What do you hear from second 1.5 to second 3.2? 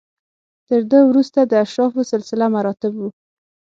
اشرافو سلسله مراتب و.